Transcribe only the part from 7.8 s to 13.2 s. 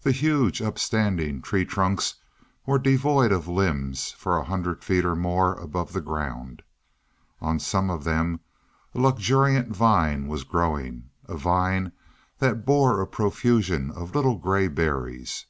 of them a luxuriant vine was growing a vine that bore a